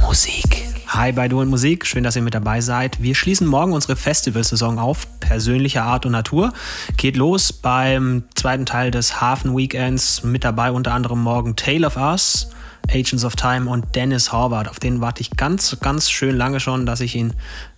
Musik. 0.00 0.66
Hi 0.88 1.12
bei 1.12 1.28
Du 1.28 1.40
und 1.40 1.48
Musik, 1.48 1.86
schön, 1.86 2.02
dass 2.02 2.16
ihr 2.16 2.22
mit 2.22 2.34
dabei 2.34 2.60
seid. 2.60 3.00
Wir 3.00 3.14
schließen 3.14 3.46
morgen 3.46 3.72
unsere 3.72 3.94
Festivalsaison 3.94 4.78
auf, 4.80 5.06
persönlicher 5.20 5.84
Art 5.84 6.04
und 6.04 6.12
Natur. 6.12 6.52
Geht 6.96 7.16
los 7.16 7.52
beim 7.52 8.24
zweiten 8.34 8.66
Teil 8.66 8.90
des 8.90 9.20
Hafen 9.20 9.56
Weekends, 9.56 10.24
mit 10.24 10.42
dabei 10.42 10.72
unter 10.72 10.92
anderem 10.92 11.22
morgen 11.22 11.54
Tale 11.54 11.86
of 11.86 11.96
Us. 11.96 12.50
Agents 12.92 13.24
of 13.24 13.36
Time 13.36 13.70
und 13.70 13.94
Dennis 13.94 14.32
Horvath. 14.32 14.68
Auf 14.68 14.80
den 14.80 15.00
warte 15.00 15.20
ich 15.20 15.30
ganz, 15.36 15.78
ganz 15.80 16.10
schön 16.10 16.36
lange 16.36 16.58
schon, 16.58 16.86
dass 16.86 17.00
ich 17.00 17.14
ihn 17.14 17.34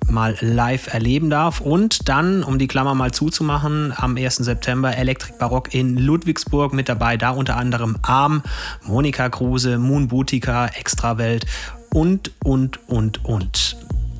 mal 0.09 0.36
live 0.40 0.95
erleben 0.95 1.29
darf. 1.29 1.61
Und 1.61 2.09
dann, 2.09 2.43
um 2.43 2.59
die 2.59 2.68
Klammer 2.68 2.95
mal 2.95 3.12
zuzumachen, 3.12 3.93
am 3.95 4.16
1. 4.16 4.36
September 4.36 4.96
Elektrik 4.96 5.38
Barock 5.38 5.74
in 5.74 5.98
Ludwigsburg 5.98 6.72
mit 6.72 6.88
dabei. 6.88 7.18
Da 7.18 7.30
unter 7.30 7.56
anderem 7.56 7.98
Arm, 8.00 8.43
Monika 8.86 9.29
Kruse, 9.29 9.77
Moon 9.77 10.09
Boutica, 10.09 10.68
Extrawelt 10.68 11.45
und, 11.95 12.32
und, 12.45 12.88
und, 12.88 13.24
und. 13.24 13.77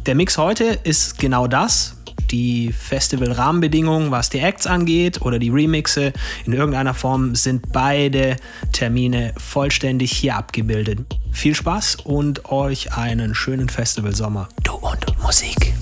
Der 0.07 0.15
Mix 0.15 0.39
heute 0.39 0.65
ist 0.83 1.19
genau 1.19 1.47
das 1.47 1.97
die 2.33 2.73
Festival-Rahmenbedingungen, 2.73 4.11
was 4.11 4.31
die 4.31 4.39
Acts 4.39 4.67
angeht 4.67 5.21
oder 5.23 5.39
die 5.39 5.51
Remixe 5.51 6.13
in 6.47 6.55
irgendeiner 6.55 6.95
Form, 6.95 7.35
sind 7.35 7.71
beide 7.73 8.37
Termine 8.73 9.35
vollständig 9.37 10.13
hier 10.13 10.37
abgebildet. 10.37 11.01
Viel 11.31 11.55
Spaß 11.55 11.97
und 12.05 12.47
euch 12.47 12.97
einen 12.97 13.35
schönen 13.35 13.69
Festivalsommer. 13.69 14.49
Du 14.65 14.73
und 14.73 15.23
Musik. 15.23 15.75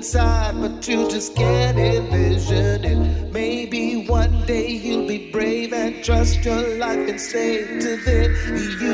Inside, 0.00 0.58
but 0.58 0.88
you 0.88 1.10
just 1.10 1.36
can't 1.36 1.78
envision 1.78 2.84
it. 2.86 3.32
Maybe 3.34 4.06
one 4.06 4.46
day 4.46 4.70
you'll 4.70 5.06
be 5.06 5.30
brave 5.30 5.74
and 5.74 6.02
trust 6.02 6.42
your 6.42 6.78
life 6.78 7.06
and 7.06 7.20
say 7.20 7.66
to 7.84 7.96
them, 8.06 8.28
you 8.80 8.89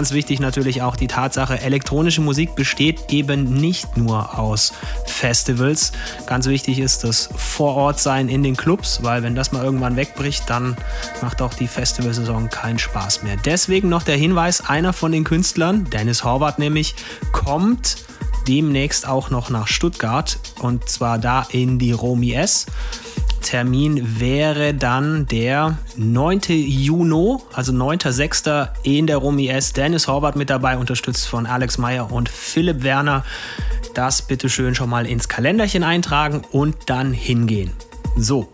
Ganz 0.00 0.12
wichtig 0.12 0.40
natürlich 0.40 0.80
auch 0.80 0.96
die 0.96 1.08
Tatsache, 1.08 1.60
elektronische 1.60 2.22
Musik 2.22 2.54
besteht 2.54 3.12
eben 3.12 3.52
nicht 3.52 3.98
nur 3.98 4.38
aus 4.38 4.72
Festivals. 5.04 5.92
Ganz 6.24 6.46
wichtig 6.46 6.78
ist 6.78 7.04
das 7.04 7.28
Vorortsein 7.36 8.30
in 8.30 8.42
den 8.42 8.56
Clubs, 8.56 9.00
weil 9.02 9.22
wenn 9.22 9.34
das 9.34 9.52
mal 9.52 9.62
irgendwann 9.62 9.96
wegbricht, 9.96 10.48
dann 10.48 10.74
macht 11.20 11.42
auch 11.42 11.52
die 11.52 11.66
Festivalsaison 11.66 12.48
keinen 12.48 12.78
Spaß 12.78 13.24
mehr. 13.24 13.36
Deswegen 13.44 13.90
noch 13.90 14.02
der 14.02 14.16
Hinweis, 14.16 14.66
einer 14.66 14.94
von 14.94 15.12
den 15.12 15.22
Künstlern, 15.22 15.84
Dennis 15.90 16.24
Horvath 16.24 16.58
nämlich, 16.58 16.94
kommt 17.32 17.98
demnächst 18.48 19.06
auch 19.06 19.28
noch 19.28 19.50
nach 19.50 19.68
Stuttgart 19.68 20.38
und 20.60 20.88
zwar 20.88 21.18
da 21.18 21.46
in 21.52 21.78
die 21.78 21.92
Romi 21.92 22.32
S. 22.32 22.64
Termin 23.50 24.20
wäre 24.20 24.74
dann 24.74 25.26
der 25.26 25.76
9. 25.96 26.40
Juni, 26.50 27.36
also 27.52 27.72
9.6. 27.72 28.68
in 28.84 29.08
der 29.08 29.16
Romi 29.16 29.48
S. 29.48 29.72
Dennis 29.72 30.06
Horvath 30.06 30.36
mit 30.36 30.50
dabei, 30.50 30.78
unterstützt 30.78 31.26
von 31.26 31.46
Alex 31.46 31.76
Meyer 31.76 32.12
und 32.12 32.28
Philipp 32.28 32.84
Werner. 32.84 33.24
Das 33.92 34.22
bitte 34.22 34.48
schön 34.48 34.76
schon 34.76 34.88
mal 34.88 35.04
ins 35.04 35.28
Kalenderchen 35.28 35.82
eintragen 35.82 36.42
und 36.52 36.76
dann 36.86 37.12
hingehen. 37.12 37.72
So, 38.16 38.46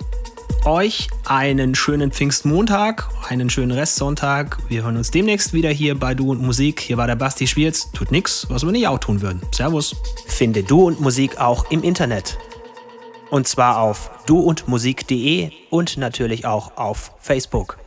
euch 0.64 1.09
einen 1.26 1.74
schönen 1.74 2.11
Pfingstmontag, 2.11 3.07
einen 3.28 3.51
schönen 3.51 3.72
Restsonntag. 3.72 4.57
Wir 4.70 4.84
hören 4.84 4.97
uns 4.97 5.11
demnächst 5.11 5.53
wieder 5.53 5.68
hier 5.68 5.94
bei 6.01 6.14
Du 6.14 6.30
und 6.30 6.40
Musik. 6.40 6.80
Hier 6.80 6.97
war 6.97 7.07
der 7.07 7.16
Basti 7.16 7.47
Schwierz. 7.47 7.90
Tut 7.92 8.12
nichts, 8.12 8.47
was 8.49 8.64
wir 8.64 8.72
nicht 8.72 8.88
auch 8.88 8.99
tun 8.99 9.20
würden. 9.20 9.42
Servus. 9.53 9.94
Finde 10.26 10.62
Du 10.62 10.86
und 10.86 11.03
Musik 11.03 11.38
auch 11.38 11.70
im 11.70 11.82
Internet. 11.82 12.38
Und 13.28 13.47
zwar 13.47 13.78
auf 13.78 14.15
duundmusik.de 14.26 15.50
und 15.70 15.96
natürlich 15.96 16.46
auch 16.46 16.76
auf 16.76 17.12
Facebook. 17.20 17.86